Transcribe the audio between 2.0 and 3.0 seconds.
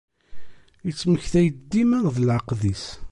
d leɛqed-is.